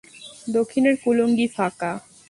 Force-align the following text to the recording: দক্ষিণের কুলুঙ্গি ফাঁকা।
দক্ষিণের 0.47 0.95
কুলুঙ্গি 1.03 1.47
ফাঁকা। 1.55 1.91